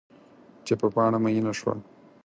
چې 0.65 0.73
په 0.79 0.87
پاڼه 0.95 1.19
میینه 1.23 1.53
شوه 1.59 1.73